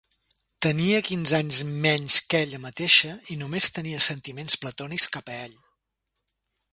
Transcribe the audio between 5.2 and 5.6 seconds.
a ell.